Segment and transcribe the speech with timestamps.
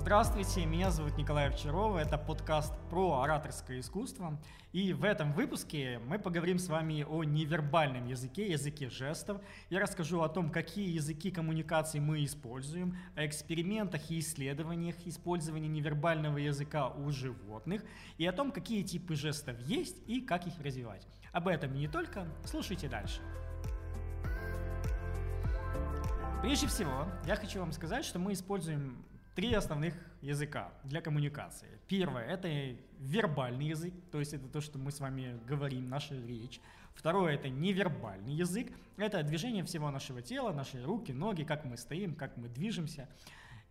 [0.00, 4.40] Здравствуйте, меня зовут Николай Овчаров, это подкаст про ораторское искусство.
[4.72, 9.42] И в этом выпуске мы поговорим с вами о невербальном языке, языке жестов.
[9.68, 16.38] Я расскажу о том, какие языки коммуникации мы используем, о экспериментах и исследованиях использования невербального
[16.38, 17.82] языка у животных
[18.16, 21.06] и о том, какие типы жестов есть и как их развивать.
[21.32, 22.26] Об этом и не только.
[22.46, 23.20] Слушайте дальше.
[26.40, 29.04] Прежде всего, я хочу вам сказать, что мы используем
[29.38, 31.68] три основных языка для коммуникации.
[31.86, 32.48] Первое– это
[32.98, 36.60] вербальный язык, то есть это то, что мы с вами говорим, наша речь.
[36.96, 42.16] Второе– это невербальный язык, это движение всего нашего тела, наши руки, ноги, как мы стоим,
[42.16, 43.08] как мы движемся.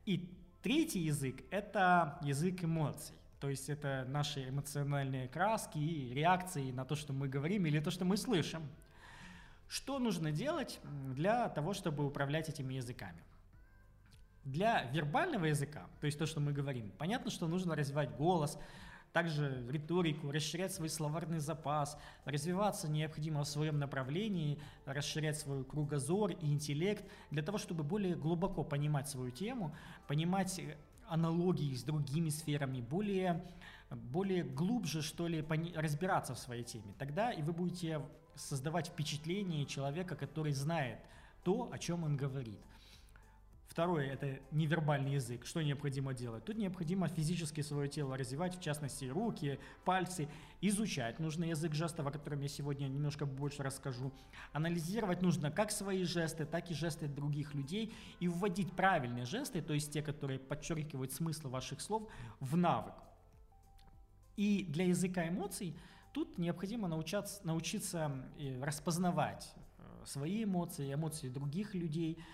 [0.06, 3.18] И третий язык– это язык эмоций.
[3.42, 7.92] То есть это наши эмоциональные краски и реакции на то, что мы говорим или то,
[7.92, 8.62] что мы слышим.
[9.68, 10.80] Что нужно делать
[11.14, 13.22] для того, чтобы управлять этими языками?
[14.48, 18.58] Для вербального языка, то есть то, что мы говорим, понятно, что нужно развивать голос,
[19.12, 26.46] также риторику, расширять свой словарный запас, развиваться необходимо в своем направлении, расширять свой кругозор и
[26.46, 29.76] интеллект для того, чтобы более глубоко понимать свою тему,
[30.08, 30.62] понимать
[31.10, 33.44] аналогии с другими сферами, более,
[33.90, 36.94] более глубже, что ли, разбираться в своей теме.
[36.98, 38.02] Тогда и вы будете
[38.36, 41.00] создавать впечатление человека, который знает
[41.44, 42.62] то, о чем он говорит.
[43.68, 45.46] Второе– это невербальный язык.
[45.46, 46.46] Что необходимо делать?
[46.46, 50.30] Тут необходимо физически свое тело развивать, в частности, руки, пальцы,
[50.62, 54.12] изучать нужно язык жестов, о котором я сегодня немножко больше расскажу.
[54.54, 59.74] Анализировать нужно как свои жесты, так и жесты других людей и вводить правильные жесты, то
[59.74, 62.96] есть те, которые подчеркивают смысл ваших слов, в навык.
[64.38, 65.78] И для языка эмоций
[66.14, 72.18] тут необходимо научаться, научиться э, распознавать э, свои эмоции, эмоции других людей–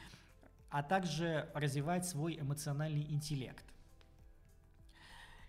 [0.73, 3.63] а также развивать свой эмоциональный интеллект.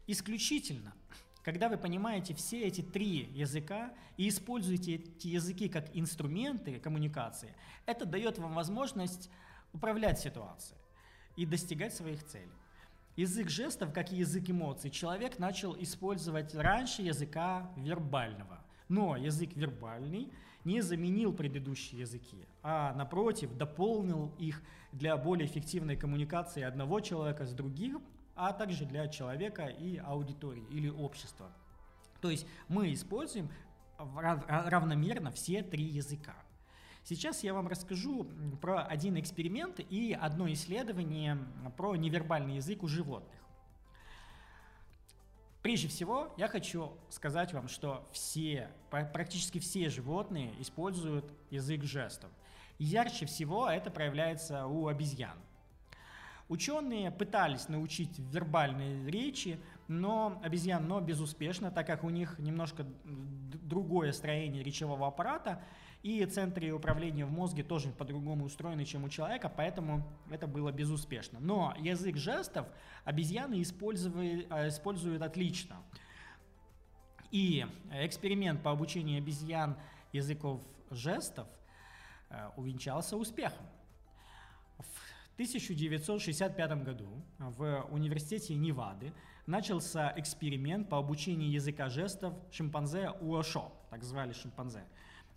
[0.07, 0.93] Исключительно,
[1.43, 7.55] когда вы понимаете все эти три языка и используете эти языки как инструменты коммуникации,
[7.87, 9.31] это дает вам возможность
[9.73, 10.79] управлять ситуацией
[11.37, 12.53] и достигать своих целей.
[13.17, 18.63] Язык жестов, как и язык эмоций, человек начал использовать раньше языка вербального.
[18.89, 20.33] Но язык вербальный
[20.65, 24.63] не заменил предыдущие языки, а напротив дополнил их
[24.93, 28.03] для более эффективной коммуникации одного человека с другим,
[28.35, 31.51] а также для человека и аудитории или общества.
[32.21, 33.51] То есть мы используем
[33.99, 36.35] равномерно все три языка.
[37.05, 38.27] Сейчас я вам расскажу
[38.63, 41.39] про один эксперимент и одно исследование
[41.77, 43.39] про невербальный язык у животных.
[45.65, 52.29] Прежде всего, я хочу сказать вам, что все, практически все животные используют язык жестов.
[52.79, 55.39] Ярче всего это проявляется у обезьян.
[56.51, 59.59] Ученые пытались научить вербальной речи,
[59.89, 65.63] но обезьян, но безуспешно, так как у них немножко другое строение речевого аппарата,
[66.05, 71.41] и центры управления в мозге тоже по-другому устроены, чем у человека, поэтому это было безуспешно.
[71.41, 72.67] Но язык жестов
[73.05, 75.77] обезьяны используют, э, используют отлично.
[77.31, 79.79] И эксперимент по обучению обезьян
[80.13, 80.61] языков
[80.91, 81.49] жестов
[82.29, 83.65] э, увенчался успехом.
[84.77, 89.15] В 1965 году в университете Невады
[89.47, 94.85] начался эксперимент по обучению языка жестов шимпанзе Уошо, так звали шимпанзе.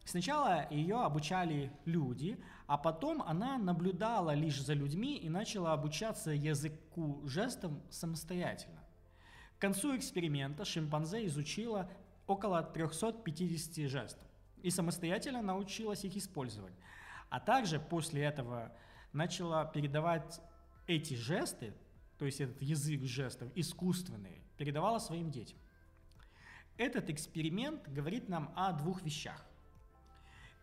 [0.07, 7.22] Сначала ее обучали люди, а потом она наблюдала лишь за людьми и начала обучаться языку
[7.25, 8.81] жестом самостоятельно.
[9.57, 11.91] К концу эксперимента шимпанзе изучила
[12.25, 14.25] около 350 жестов
[14.63, 16.74] и самостоятельно научилась их использовать.
[17.29, 18.72] А также после этого
[19.12, 20.39] начала передавать
[20.88, 21.74] эти жесты,
[22.18, 25.57] то есть этот язык жестов, искусственный, передавала своим детям.
[26.78, 29.45] Этот эксперимент говорит нам о двух вещах.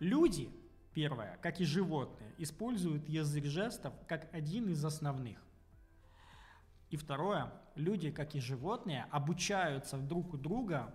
[0.05, 0.51] Люди,
[0.93, 5.43] первое, как и животные, используют язык жестов как один из основных.
[6.91, 10.95] И второе, люди, как и животные, обучаются друг у друга,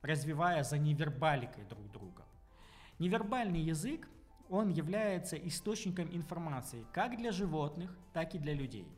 [0.00, 2.24] развивая за невербаликой друг друга.
[2.98, 4.08] Невербальный язык
[4.48, 8.88] он является источником информации как для животных, так и для людей.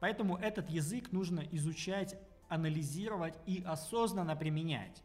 [0.00, 2.14] Поэтому этот язык нужно изучать,
[2.50, 5.02] анализировать и осознанно применять.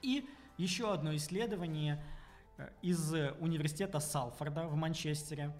[0.00, 0.28] И
[0.58, 2.00] еще одно исследование
[2.82, 5.52] из университета Салфорда в Манчестере.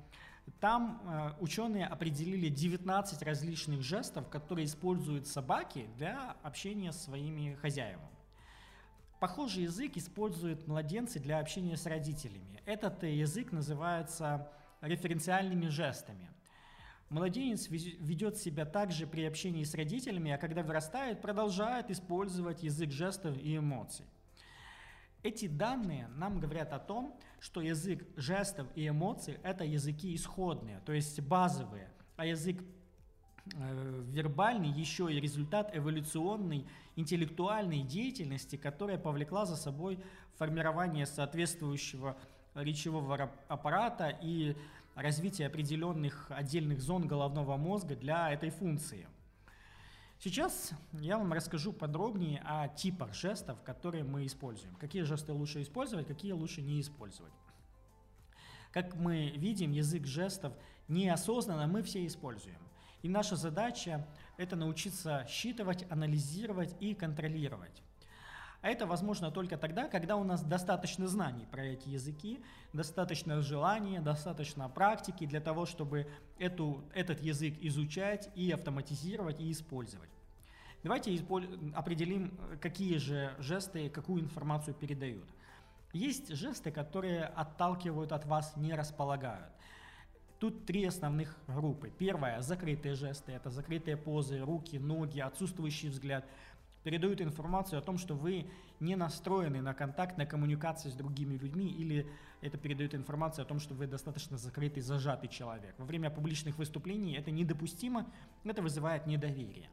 [0.59, 8.09] Там э, ученые определили 19 различных жестов, которые используют собаки для общения с своими хозяевами.
[9.21, 12.63] Похожий язык используют младенцы для общения с родителями.
[12.65, 14.51] Этот язык называется
[14.81, 16.31] референциальными жестами.
[17.11, 23.37] Младенец ведет себя также при общении с родителями, а когда вырастает, продолжает использовать язык жестов
[23.37, 24.07] и эмоций.
[25.23, 30.93] Эти данные нам говорят о том, что язык жестов и эмоций– это языки исходные, то
[30.93, 32.63] есть базовые, а язык
[33.55, 39.99] э, вербальный еще и результат эволюционной интеллектуальной деятельности, которая повлекла за собой
[40.39, 42.17] формирование соответствующего
[42.55, 44.57] речевого аппарата и
[44.95, 49.07] развитие определенных отдельных зон головного мозга для этой функции.
[50.23, 54.75] Сейчас я вам расскажу подробнее о типах жестов, которые мы используем.
[54.75, 57.33] Какие жесты лучше использовать, какие лучше не использовать.
[58.71, 60.53] Как мы видим, язык жестов
[60.89, 62.59] неосознанно мы все используем.
[63.01, 64.07] И наша задача–
[64.37, 67.83] это научиться считывать, анализировать и контролировать.
[68.63, 72.41] А это возможно только тогда, когда у нас достаточно знаний про эти языки,
[72.75, 76.07] достаточно желания, достаточно практики для того, чтобы
[76.39, 80.11] эту, этот язык изучать и автоматизировать и использовать.
[80.83, 81.19] Давайте
[81.75, 85.29] определим, какие же жесты, какую информацию передают.
[85.93, 89.53] Есть жесты, которые отталкивают от вас, не располагают.
[90.39, 91.93] Тут три основных группы.
[91.99, 93.33] Первая– закрытые жесты.
[93.33, 96.27] Это закрытые позы, руки, ноги, отсутствующий взгляд–
[96.83, 98.51] передают информацию о том, что вы
[98.81, 102.07] не настроены на контакт, на коммуникацию с другими людьми, или
[102.41, 105.75] это передает информацию о том, что вы достаточно закрытый, зажатый человек.
[105.79, 108.07] Во время публичных выступлений это недопустимо,
[108.45, 109.69] это вызывает недоверие.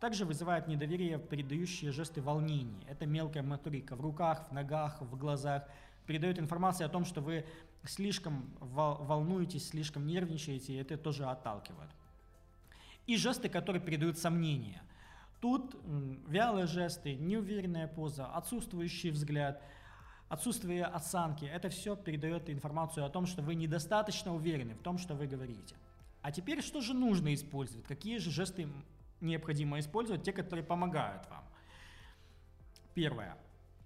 [0.00, 2.84] Также вызывает недоверие передающие жесты волнения.
[2.86, 5.64] Это мелкая моторика в руках, в ногах, в глазах.
[6.06, 7.46] Передает информацию о том, что вы
[7.84, 11.90] слишком волнуетесь, слишком нервничаете, и это тоже отталкивает.
[13.06, 14.82] И жесты, которые передают сомнения.
[15.40, 15.76] Тут
[16.26, 19.62] вялые жесты, неуверенная поза, отсутствующий взгляд,
[20.28, 25.14] отсутствие осанки, это все передает информацию о том, что вы недостаточно уверены в том, что
[25.14, 25.76] вы говорите.
[26.22, 27.86] А теперь что же нужно использовать?
[27.86, 28.68] Какие же жесты
[29.20, 30.24] необходимо использовать?
[30.24, 31.44] Те, которые помогают вам.
[32.94, 33.36] Первое.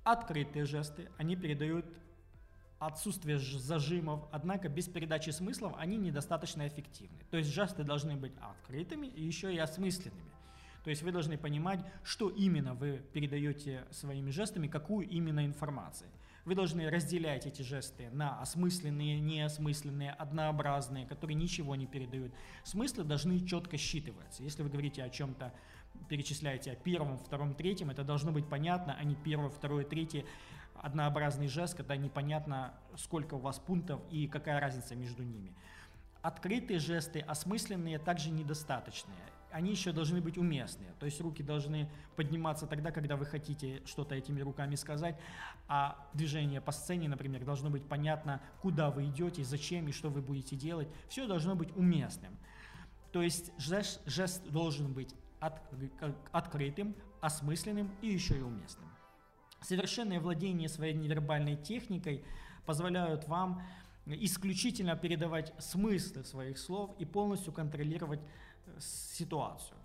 [0.04, 1.10] Открытые жесты.
[1.18, 1.84] Они передают
[2.78, 7.18] отсутствие зажимов, однако без передачи смыслов они недостаточно эффективны.
[7.30, 10.30] То есть жесты должны быть открытыми и еще и осмысленными.
[10.84, 16.08] То есть вы должны понимать, что именно вы передаете своими жестами, какую именно информацию.
[16.46, 22.32] Вы должны разделять эти жесты на осмысленные, неосмысленные, однообразные, которые ничего не передают.
[22.64, 24.42] Смыслы должны четко считываться.
[24.42, 25.52] Если вы говорите о чем-то,
[26.08, 30.24] перечисляете о первом, втором, третьем, это должно быть понятно, а не первое, второе, третье
[30.74, 35.52] однообразный жест, когда непонятно, сколько у вас пунктов и какая разница между ними.
[36.22, 39.18] Открытые жесты, осмысленные, также недостаточные
[39.52, 40.92] они еще должны быть уместные.
[40.98, 45.18] То есть руки должны подниматься тогда, когда вы хотите что-то этими руками сказать,
[45.68, 50.20] а движение по сцене, например, должно быть понятно, куда вы идете, зачем и что вы
[50.22, 50.88] будете делать.
[51.08, 52.36] Все должно быть уместным.
[53.12, 55.60] То есть жест, жест должен быть от,
[56.32, 58.88] открытым, осмысленным и еще и уместным.
[59.62, 62.24] Совершенное владение своей невербальной техникой
[62.64, 63.62] позволяют вам
[64.06, 68.20] исключительно передавать смыслы своих слов и полностью контролировать
[68.78, 69.76] ситуацию.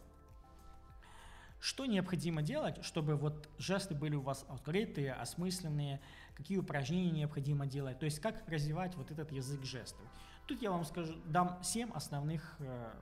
[1.59, 5.99] Что необходимо делать, чтобы вот жесты были у вас открытые, осмысленные,
[6.35, 10.05] какие упражнения необходимо делать, то есть как развивать вот этот язык жестов.
[10.45, 12.93] Тут я вам скажу, дам 7 основных э,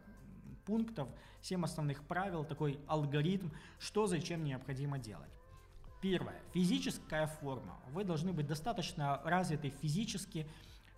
[0.65, 1.09] пунктов,
[1.41, 3.49] 7 основных правил, такой алгоритм,
[3.79, 5.31] что зачем необходимо делать.
[6.01, 6.41] Первое.
[6.53, 7.79] Физическая форма.
[7.91, 10.47] Вы должны быть достаточно развиты физически,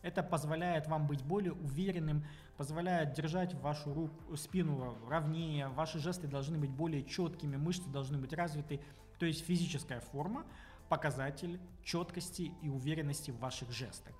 [0.05, 2.23] это позволяет вам быть более уверенным,
[2.57, 8.31] позволяет держать вашу руку, спину ровнее, ваши жесты должны быть более четкими, мышцы должны быть
[8.31, 8.79] развиты.
[9.17, 10.45] То есть физическая форма–
[10.89, 14.13] показатель четкости и уверенности в ваших жестах.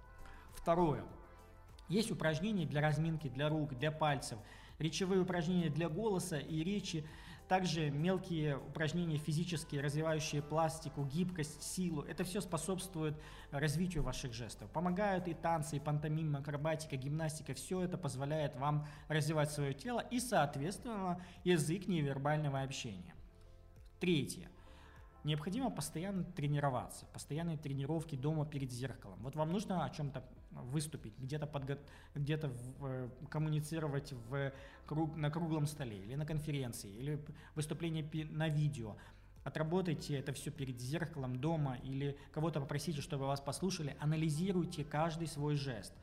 [0.55, 1.03] Второе.
[1.87, 4.39] Есть упражнения для разминки для рук, для пальцев,
[4.79, 7.05] речевые упражнения для голоса и речи–
[7.47, 12.01] также мелкие упражнения физические, развивающие пластику, гибкость, силу.
[12.01, 13.15] Это все способствует
[13.51, 14.69] развитию ваших жестов.
[14.71, 17.53] Помогают и танцы, и пантомима, акробатика, гимнастика.
[17.53, 23.13] Все это позволяет вам развивать свое тело и, соответственно, язык невербального общения.
[23.99, 24.49] Третье.
[25.23, 29.17] Необходимо постоянно тренироваться, постоянные тренировки дома перед зеркалом.
[29.23, 30.23] Вот вам нужно о чем-то
[30.63, 31.79] выступить, где-то подго...
[32.13, 34.51] где-то э, коммуницировать в
[34.85, 35.15] круг...
[35.15, 37.23] на круглом столе или на конференции, или
[37.55, 38.95] выступление на видео.
[39.43, 43.95] Отработайте это все перед зеркалом дома или кого-то попросите, чтобы вас послушали.
[43.99, 45.93] Анализируйте каждый свой жест.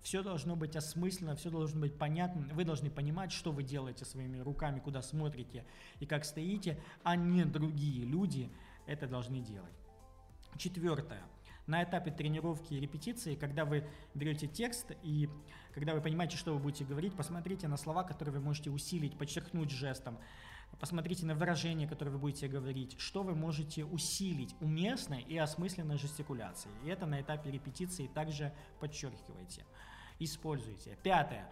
[0.00, 2.48] Все должно быть осмысленно, все должно быть понятно.
[2.54, 5.64] Вы должны понимать, что вы делаете своими руками, куда смотрите
[6.00, 8.50] и как стоите, а не другие люди
[8.86, 9.74] это должны делать.
[10.56, 11.22] Четвертое.
[11.68, 15.28] На этапе тренировки и репетиции, когда вы берете текст и
[15.74, 19.70] когда вы понимаете, что вы будете говорить, посмотрите на слова, которые вы можете усилить, подчеркнуть
[19.70, 20.18] жестом,
[20.80, 26.74] посмотрите на выражения, которые вы будете говорить, что вы можете усилить уместной и осмысленной жестикуляцией.
[26.84, 29.64] И это на этапе репетиции также подчеркивайте,
[30.18, 30.98] используйте.
[31.02, 31.48] Пятое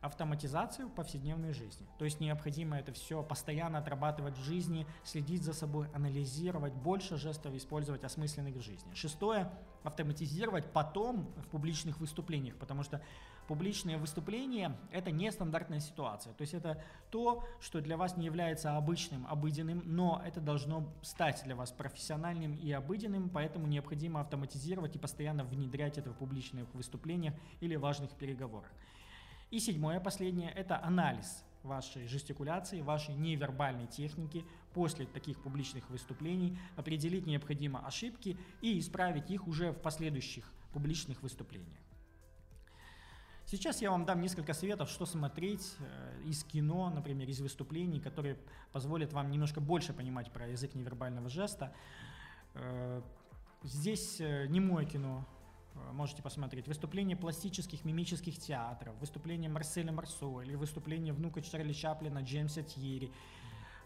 [0.00, 1.86] автоматизацию в повседневной жизни.
[1.98, 7.54] То есть необходимо это все постоянно отрабатывать в жизни, следить за собой, анализировать, больше жестов
[7.54, 8.94] использовать осмысленных в жизни.
[8.94, 9.50] Шестое–
[9.82, 13.02] автоматизировать потом в публичных выступлениях, потому что
[13.46, 16.32] публичные выступления– это нестандартная ситуация.
[16.34, 21.42] То есть это то, что для вас не является обычным, обыденным, но это должно стать
[21.44, 27.34] для вас профессиональным и обыденным, поэтому необходимо автоматизировать и постоянно внедрять это в публичных выступлениях
[27.60, 28.70] или важных переговорах.
[29.50, 37.26] И седьмое, последнее, это анализ вашей жестикуляции, вашей невербальной техники после таких публичных выступлений, определить
[37.26, 41.80] необходимо ошибки и исправить их уже в последующих публичных выступлениях.
[43.44, 48.38] Сейчас я вам дам несколько советов, что смотреть э, из кино, например, из выступлений, которые
[48.70, 51.74] позволят вам немножко больше понимать про язык невербального жеста.
[52.54, 53.02] Э,
[53.64, 55.26] здесь э, не мое кино,
[55.92, 56.68] можете посмотреть.
[56.68, 63.12] Выступление пластических мимических театров, выступление Марселя Марсо или выступление внука Чарли Чаплина Джеймса Тьерри.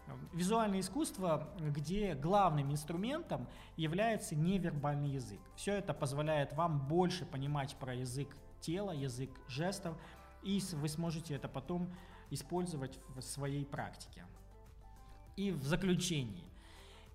[0.07, 5.39] Э, визуальное искусство, где главным инструментом является невербальный язык.
[5.55, 9.97] Все это позволяет вам больше понимать про язык тела, язык жестов,
[10.43, 11.93] и вы сможете это потом
[12.29, 14.25] использовать в своей практике.
[15.35, 16.43] И в заключении.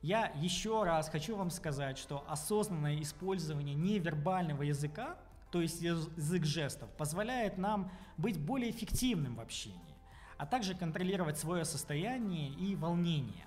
[0.03, 5.19] Я еще раз хочу вам сказать, что осознанное использование невербального языка,
[5.51, 9.95] то есть язык жестов, позволяет нам быть более эффективным в общении,
[10.39, 13.47] а также контролировать свое состояние и волнение.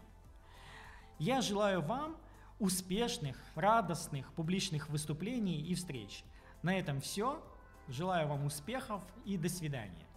[1.17, 2.17] Я желаю вам
[2.59, 6.23] успешных, радостных публичных выступлений и встреч.
[6.61, 7.43] На этом все.
[7.87, 10.07] Желаю вам успехов и до свидания.